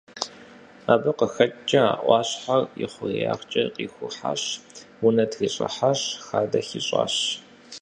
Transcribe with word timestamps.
Абы 0.93 1.11
къыхэкӏкӏэ, 1.17 1.81
а 1.91 1.93
ӏуащхьэр 2.03 2.63
и 2.83 2.85
хъуреягъкӏэ 2.91 3.63
къихухьащ, 3.73 4.43
унэ 5.05 5.25
трищӏыхьащ, 5.31 5.99
хадэ 6.25 6.59
хищӏащ. 6.67 7.15